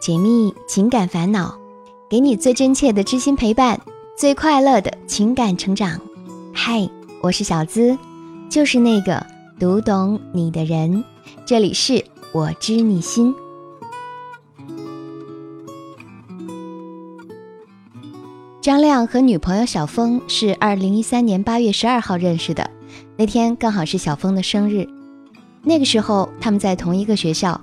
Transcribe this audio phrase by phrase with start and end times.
[0.00, 1.54] 解密情感烦恼，
[2.08, 3.78] 给你最真切的知心陪伴，
[4.16, 6.00] 最快乐的情感成长。
[6.54, 6.88] 嗨，
[7.20, 7.98] 我是小资，
[8.48, 9.26] 就是那个
[9.58, 11.04] 读懂你的人。
[11.44, 12.02] 这里是
[12.32, 13.34] 我知你心。
[18.62, 22.70] 张亮和女朋友小峰是二零一三年八月十二号认识的，
[23.18, 24.88] 那天刚好是小峰的生日。
[25.62, 27.60] 那个时候他们在同一个学校，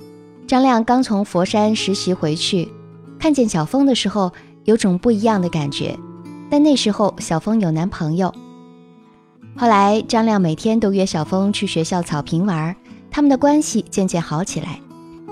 [0.47, 2.71] 张亮刚从佛山实习回去，
[3.19, 4.31] 看见小峰的时候
[4.63, 5.99] 有种不一样的感觉。
[6.49, 8.33] 但那时候小峰有男朋友。
[9.57, 12.73] 后来张亮每天都约小峰去学校草坪玩，
[13.11, 14.79] 他们的关系渐渐好起来。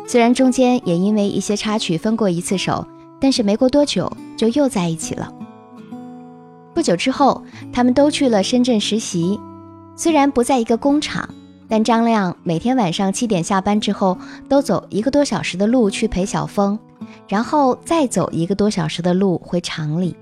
[0.05, 2.85] 虽然中间也因为一些插曲分过一次手，
[3.21, 5.33] 但是没过多久就又在一起了。
[6.73, 7.41] 不久之后，
[7.71, 9.39] 他们都去了深圳实习，
[9.95, 11.29] 虽然不在一个工厂。
[11.67, 16.77] 但张亮每天晚上七点下班之后，都走一个多小时的路去陪小峰，
[17.27, 20.15] 然后再走一个多小时的路回厂里。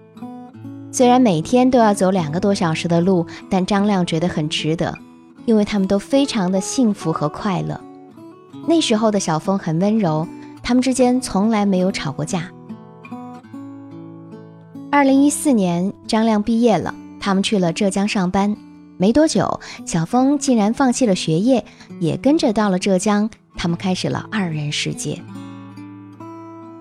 [0.92, 4.96] 虽然每天都要走两个多小时的路，但张亮觉得很值得，
[5.46, 7.80] 因为他们都非常的幸福和快乐。
[8.68, 10.26] 那时候的小峰很温柔，
[10.62, 12.50] 他们之间从来没有吵过架。
[14.92, 18.56] 二零一四年，张亮毕业了，他们去了浙江上班。
[19.04, 21.66] 没多久，小峰竟然放弃了学业，
[22.00, 23.30] 也跟着到了浙江。
[23.58, 25.22] 他们开始了二人世界。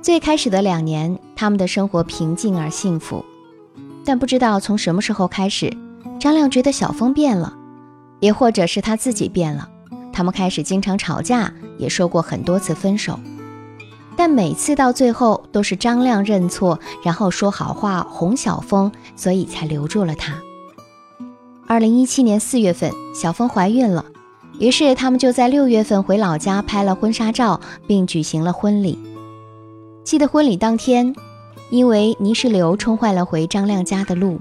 [0.00, 3.24] 最开始的两年，他们的生活平静而幸福。
[4.04, 5.76] 但不知道从什么时候开始，
[6.20, 7.52] 张亮觉得小峰变了，
[8.20, 9.68] 也或者是他自己变了。
[10.12, 13.18] 他们开始经常吵架，也说过很多次分手。
[14.16, 20.40] 但每次到最后，都是张亮认错，然后说好话哄小峰，所以才留住了他。
[21.72, 24.04] 二零一七年四月份，小峰怀孕了，
[24.58, 28.98] 于是他们就在六月份回老家拍了婚纱照，并举行了婚礼。
[30.04, 31.14] 记得婚礼当天，
[31.70, 34.38] 因为泥石流冲坏了回张亮家的路，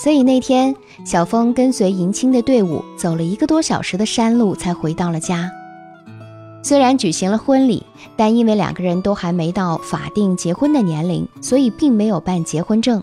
[0.00, 5.50] 所以那天小峰跟随迎亲的队伍走了一个多小时的山路才回到了家。
[6.62, 7.84] 虽然举行了婚礼，
[8.16, 13.02] 但因为两个人都还没到法定结婚的年龄，所以并没有办结婚证。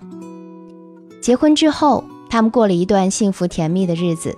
[1.22, 2.06] 结婚之后。
[2.30, 4.38] 他们过了一段幸福甜蜜的日子。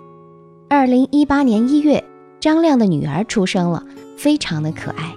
[0.69, 2.03] 二零一八年一月，
[2.39, 3.83] 张亮的女儿出生了，
[4.17, 5.15] 非常的可爱。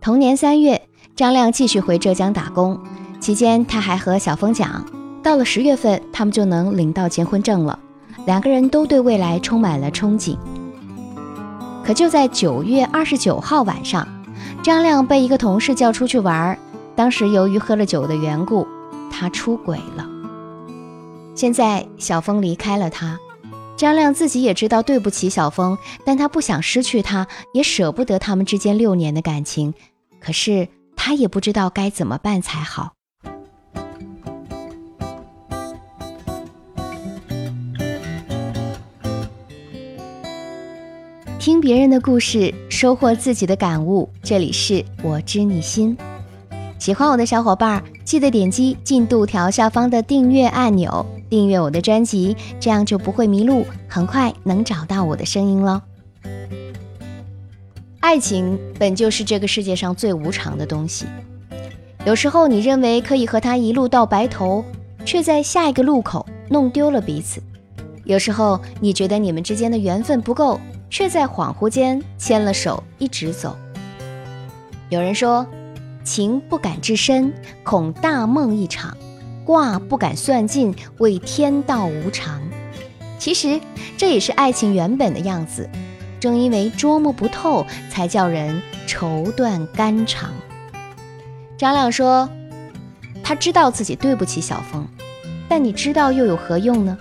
[0.00, 0.80] 同年三月，
[1.16, 2.78] 张亮继续回浙江打工，
[3.18, 4.84] 期间他还和小峰讲，
[5.22, 7.78] 到了十月份，他们就能领到结婚证了。
[8.26, 10.36] 两个人都对未来充满了憧憬。
[11.82, 14.06] 可就在九月二十九号晚上，
[14.62, 16.58] 张亮被一个同事叫出去玩，
[16.94, 18.66] 当时由于喝了酒的缘故，
[19.10, 20.06] 他出轨了。
[21.40, 23.18] 现在小峰离开了他，
[23.74, 29.72] 张亮自己也知道对不起小峰，但他不想失去他，也舍不得他们之间六年的感情，
[30.20, 32.92] 可是他也不知道该怎么办才好。
[41.38, 45.96] 听别人的故事，收获自己的感悟，这里是我知你心。
[46.78, 51.06] 喜欢我的小伙伴，记得点击进度条下方的订阅按钮。
[51.30, 55.82] 订阅我的专辑，这样就不会迷路，很快能找到我的声音了。
[58.00, 61.06] 爱情本就是这个世界上最无常的东西，
[62.04, 64.64] 有时候你认为可以和他一路到白头，
[65.04, 67.40] 却在下一个路口弄丢了彼此；
[68.04, 70.58] 有时候你觉得你们之间的缘分不够，
[70.88, 73.56] 却在恍惚间牵了手一直走。
[74.88, 75.46] 有人说，
[76.02, 77.32] 情不敢至深，
[77.62, 78.96] 恐大梦一场。
[79.50, 82.40] 卦不敢算尽，为天道无常。
[83.18, 83.60] 其实
[83.96, 85.68] 这也是爱情原本的样子。
[86.20, 90.30] 正因为捉摸不透，才叫人愁断肝肠。
[91.58, 92.30] 张亮说
[93.24, 94.86] ：“他知道自己对不起小峰，
[95.48, 96.96] 但你知道又有何用呢？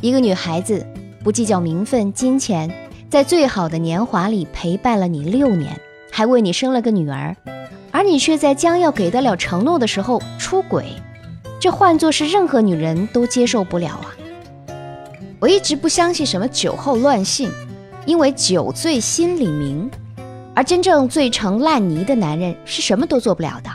[0.00, 0.84] 一个女孩子
[1.22, 2.68] 不计较名分、金钱，
[3.08, 5.78] 在最好的年华里陪伴了你六年，
[6.10, 7.36] 还为你生了个女儿，
[7.92, 10.86] 而你却在将要给得了承诺的时候出轨。”
[11.60, 14.16] 这换作是任何女人都接受不了啊！
[15.38, 17.50] 我一直不相信什么酒后乱性，
[18.06, 19.90] 因为酒醉心里明，
[20.54, 23.70] 而真正醉成烂泥的男人是什么都做不了的。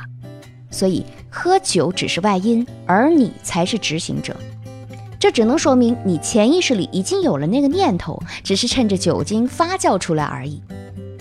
[0.72, 4.36] 所以喝酒只是外因，而你才是执行者。
[5.20, 10.60] 这只能说明你潜意识里已经有了那个念头，只是趁着酒精发酵出来而已。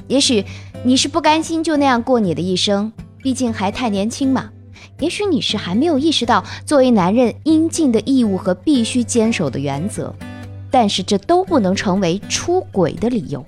[0.08, 0.42] 也许
[0.82, 2.90] 你是不甘心就那样过你的一生，
[3.22, 4.50] 毕竟还太年轻嘛。
[5.00, 10.14] 也许你是还没有意识到作为男人应尽的义务和必须坚守的原则，
[10.70, 13.44] 但是这都不能成为出轨的理由。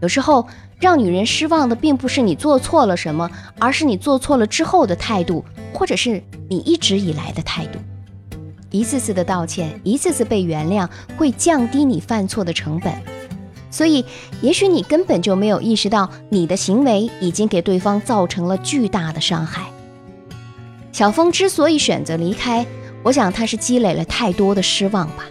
[0.00, 0.46] 有时候
[0.78, 3.28] 让女人失望的并不是你做错了什么，
[3.58, 7.78] 而是你做错了之后的态度，或者是你一直以来的态度。
[8.70, 10.86] 一次次的道歉，一次次被原谅，
[11.16, 12.92] 会降低你犯错的成本。
[13.70, 14.04] 所以，
[14.40, 19.66] 也许你根本就没有意识到，你的行为已经给对方造成了巨大的伤害。
[20.98, 22.66] 小峰之所以选择离开，
[23.04, 25.26] 我想他是积累了太多的失望吧。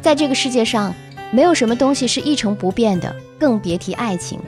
[0.00, 0.94] 在这个世界上，
[1.30, 4.40] 没有什么东西是一成不变的，更别提爱情。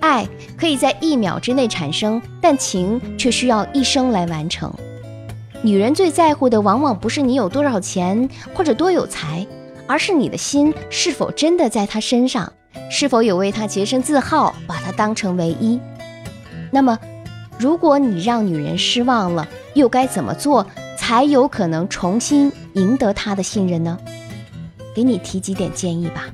[0.00, 4.72] 爱可以在一秒之内产生，但情却需要一生来完成。
[5.60, 9.46] 女人最在乎的，往往不是你有多少钱或者多有才，
[9.86, 12.50] 而是你的心是否真的在她身上，
[12.90, 15.78] 是否有为她洁身自好，把她当成唯一。
[16.70, 16.98] 那么，
[17.62, 20.66] 如果你让女人失望了，又该怎么做
[20.98, 23.96] 才有可能重新赢得她的信任呢？
[24.92, 26.24] 给你提几点建议吧。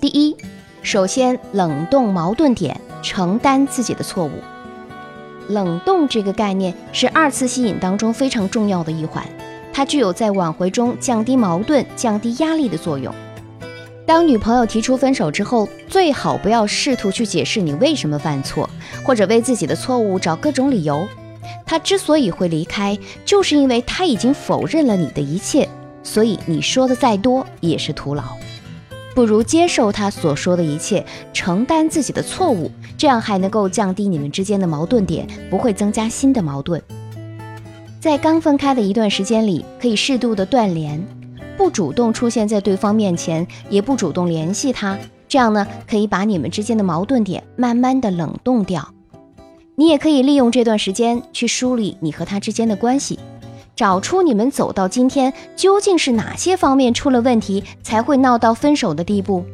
[0.00, 0.34] 第一，
[0.80, 4.30] 首先冷冻矛盾点，承担自己的错误。
[5.48, 9.22] 冷冻这个概念是二次吸引当中非常重要的一环，
[9.74, 13.14] 它具有在挽回中降低矛盾、降低压力的作用。
[14.06, 18.70] 当女朋友提出分手之后，最好不要试图去解释你为什么犯错，
[19.04, 21.06] 或者为自己的错误找各种理由。
[21.66, 25.68] 她之所以会离开，就是因为她已经否认了你的一切，
[26.04, 28.22] 所以你说的再多也是徒劳。
[29.12, 36.80] 不如接受他所说的一切，承担自己的错误，这样还能够降低你们之间的矛盾点，不会增加新的矛盾。
[37.98, 41.02] 在刚分开的一段时间里，可以适度的断联，
[41.56, 44.98] 不主动出现在对方面前，也不主动联系他，
[45.28, 48.92] 这样呢，可以把你们之间的矛盾点慢慢的冷冻掉。
[49.74, 53.18] 你也可以利用这段时间去梳理你和他之间的关系。
[53.74, 59.44] 找出你们走到今天究竟是哪些方面出了问题，才会闹到分手的地步，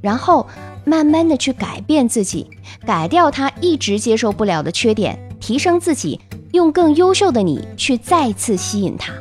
[0.00, 0.44] 然后
[0.84, 2.50] 慢慢的去改变自己，
[2.84, 6.20] 改掉他一直接受不了的缺点，提升自己，
[6.54, 9.12] 用更优秀的你去再次吸引他。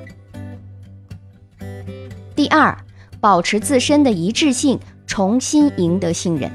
[2.36, 2.78] 第二，
[3.22, 6.52] 保持自身的一致性，重新赢得信任。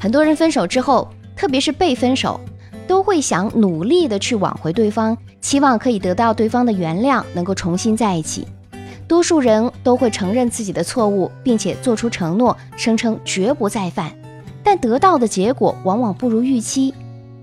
[0.00, 2.40] 很多人分手之后，特别是被分手。
[2.84, 8.46] 都会想努力的去挽回对方，期望可以得到对方的原谅，能够重新在一起。
[9.08, 14.12] 多数人都会承认自己的错误，并且做出承诺，声称绝不再犯。
[14.62, 16.92] 但得到的结果往往不如预期。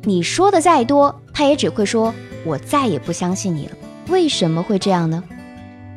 [0.04, 2.14] 你说的再多，他也只会说
[2.46, 3.72] “我再也不相信你了”。
[4.10, 5.24] 为什么会这样呢？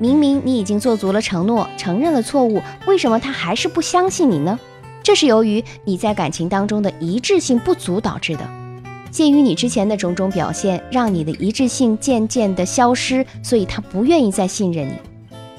[0.03, 4.59] 明明你已经做足了承诺，承认了错误，为什么他还是不相信你呢？
[5.01, 8.45] 这是由于你在感情当中的一致性不足导致的。
[9.13, 14.95] 鉴于你之前的种种表现，让你的一致性渐渐的消失，所以他不愿意再信任你。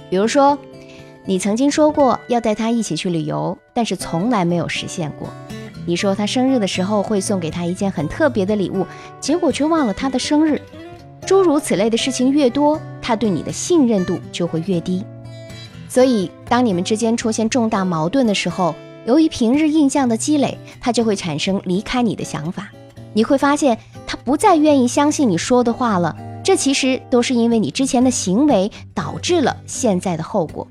[0.10, 0.58] 比如说，
[1.24, 5.30] 你曾经说过要带他一起去旅游，但是从来没有实现过。
[5.86, 8.86] 你说他生日的时候会送给他一件很特别的礼物，
[9.22, 10.62] 结果却忘了他的生日。
[11.34, 15.04] 诸如此类的事情越多，他对你的信任度就会越低。
[15.90, 18.76] 所以，当你们之间出现重大矛盾的时候，
[19.08, 22.70] 由于平日印象的积累，他就会产生离开你的想法。
[23.14, 30.68] 你会发现他不再愿意相信你说的话了，这其实都是因为你之前的行为导致了现在的后果。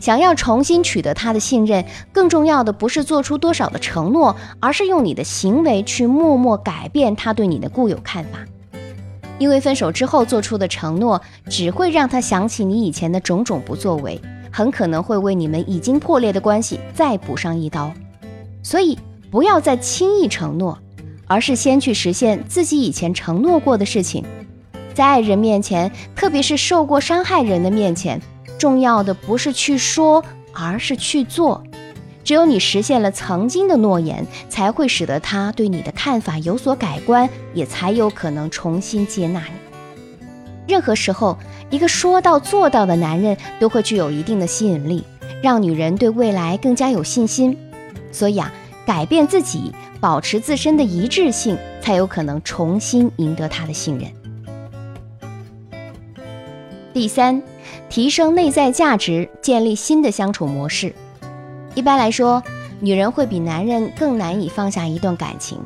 [0.00, 8.38] 想要重新取得他的信任，更重要的不是做出多少的承诺，而是用你的行为去默默改变他对你的固有看法。
[9.42, 11.20] 因为分手之后做出的承诺，
[11.50, 14.20] 只会让他想起你以前的种种不作为，
[14.52, 17.92] 很可能会为你们已经破裂的关系再补上一刀。
[18.62, 18.96] 所以，
[19.32, 20.78] 不要再轻易承诺。
[21.26, 24.22] 而是先去实现自己以前承诺过的事情，
[24.92, 28.20] 在爱人面前，特别是受过伤害人的面前，
[28.58, 30.22] 重要的不是去说，
[30.52, 31.62] 而是去做。
[32.24, 39.52] 只有你实现了曾经的诺言，才会使得他对你的看法有所改观，也才有可能重新接纳你。
[40.66, 41.36] 任何时候，
[41.70, 45.04] 一个说到做到的男人都会具有一定的吸引力，
[45.42, 47.56] 让女人对未来更加有信心。
[48.10, 48.52] 所以啊。
[48.84, 54.10] 改变自己，保持自身的一致性，才有可能重新赢得他的信任。
[56.92, 57.40] 第三，
[57.88, 60.92] 提升内在价值，建立新的相处模式。
[61.74, 62.42] 一般来说，
[62.80, 65.58] 女人会比男人更难以放下一段感情，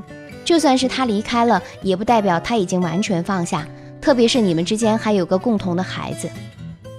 [0.45, 3.67] 就算是他离开了，也不代表他已经完全放下。
[4.01, 6.31] 特别是你们之间还有个共同的孩子。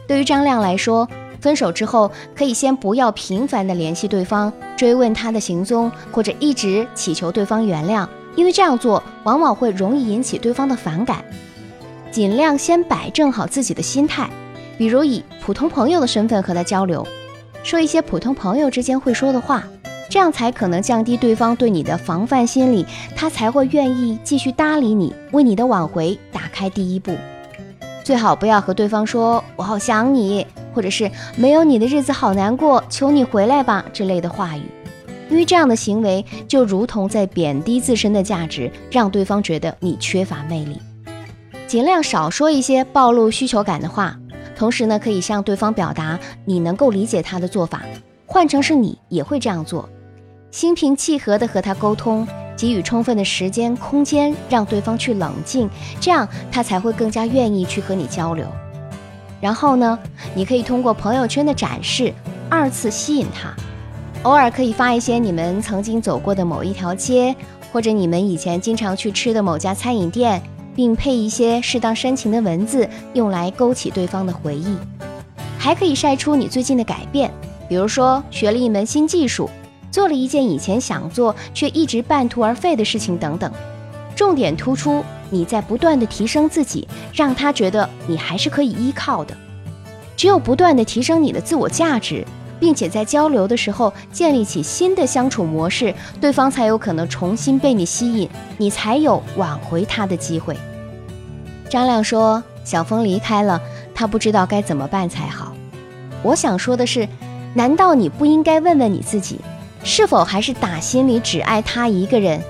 [0.08, 1.08] 对于张亮来说，
[1.40, 11.24] 分手之后，可以先不要频繁的联系对方，追问他的行踪，或者一直祈求对方原谅，因为这样做往往会容易引起对方的反感。
[12.12, 14.30] 尽量先摆正好自己的心态，
[14.78, 17.08] 比如以普通朋友的身份和他交流。
[17.64, 19.64] 说一些普通朋友之间会说的话，
[20.10, 22.86] 这样才可能降低对方对你的防范心理，
[23.16, 27.14] 他才会愿意继续搭理你，为你的挽回打开第一步。
[28.04, 34.62] 最好不要和对方说“我好想你”或者是“没有你的日子好难过，求你回来吧”之类的话语，
[35.30, 40.80] 因为这样的行为就如同在贬低自身的价值，让对方觉得你缺乏魅力。
[41.68, 44.18] 尽量少说一些暴露需求感的话。
[44.58, 47.84] 同时呢，可以向对方表达你能够理解他的做法，
[48.26, 49.88] 换成是你也会这样做，
[50.50, 55.70] 心平气和的和他沟通，给予充分的时间空间，让对方去冷静，
[56.02, 58.48] 这样他才会更加愿意去和你交流。
[59.40, 60.00] 然后呢，
[60.34, 62.12] 你可以通过朋友圈的展示
[62.50, 63.54] 二次吸引他，
[64.24, 67.36] 偶尔可以发一些你们曾经走过的某一条街，
[67.72, 70.42] 或者你们以前经常去吃的某家餐饮店。
[70.78, 74.78] 并配一些适当煽情的文字，用来勾起对方的回忆。
[75.58, 77.34] 还可以晒出你最近的改变，
[77.68, 79.50] 比如说学了一门新技术，
[79.90, 83.52] 做了一件以前想做却一直半途而废的事情等等。
[84.16, 89.36] 重点突出你在不断的提升自己，让他觉得你还是可以依靠的。
[90.16, 92.24] 只有不断的提升你的自我价值。
[92.60, 100.58] 并且在交流的时候建立起新的相处模式，对方才有可能重新被你吸引，你才有挽回他的机会。
[101.70, 103.62] 张亮说：“小峰离开了，
[103.94, 105.54] 他不知道该怎么办才好。”
[106.24, 107.08] 我想说的是，
[107.54, 109.40] 难道你不应该问问你自己，
[109.84, 112.42] 是否还是打心里只爱他一个人？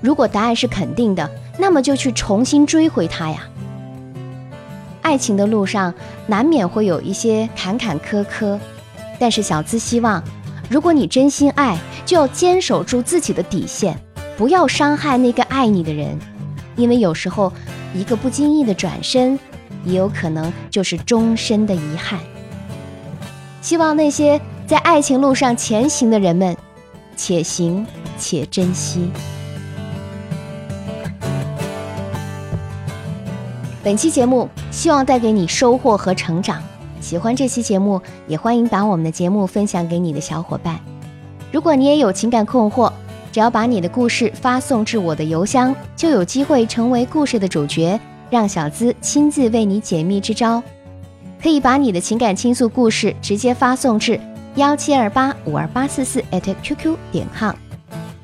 [0.00, 3.38] 如果答案是肯定的，那么就去重新追回他呀。
[5.02, 5.92] 爱情的路上
[6.26, 8.58] 难免会有一些坎坎坷坷。
[9.18, 10.22] 但是小资希望，
[10.68, 13.96] 如果你真心爱，就要坚守住自己的底线，
[14.36, 16.18] 不要伤害那个爱你的人，
[16.74, 17.52] 因为有时候
[17.94, 19.38] 一个不经意的转身，
[19.84, 22.18] 也有可能就是终身的遗憾。
[23.62, 26.56] 希望那些在爱情路上前行的人们，
[27.16, 27.86] 且行
[28.18, 29.08] 且珍惜。
[33.82, 36.62] 本期节目希望带给你收获和成长。
[37.00, 40.80] 喜欢这期节目，也欢迎把我们的节目分享给你的小伙伴。
[41.52, 42.90] 如果你也有情感困惑，
[43.34, 47.98] 只要把你的故事发送至我的邮箱，就有机会成为故事的主角，
[48.30, 50.62] 让小资亲自为你解密支招。
[51.42, 54.20] 可以把你的情感倾诉故事直接发送至
[54.54, 57.56] 幺七二八五二八四四 @QQ 点 com，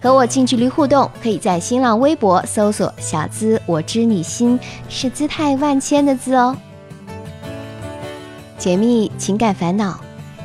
[0.01, 1.11] 和我近距离互动。
[1.21, 4.57] 可以在新浪微博搜索“小资我知你心”，
[4.89, 6.57] 是姿态万千的字哦。
[8.57, 9.99] 解密情感烦恼，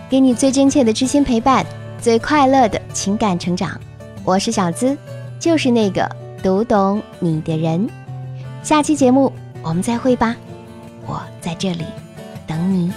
[0.10, 1.64] 给你最真切的知心陪伴，
[2.02, 3.80] 最快乐的情感成长。
[4.26, 4.98] 我是小资，
[5.40, 6.10] 就是那个
[6.42, 7.88] 读懂你的人。
[8.64, 10.36] 下期节目我们再会吧，
[11.06, 11.86] 我在这里
[12.48, 12.92] 等你。